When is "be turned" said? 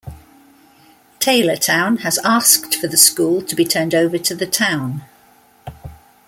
3.55-3.93